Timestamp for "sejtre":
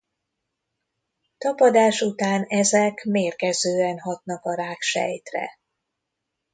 4.81-5.59